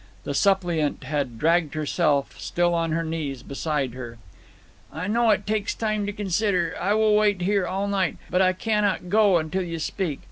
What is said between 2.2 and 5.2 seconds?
still on her knees, beside her. "I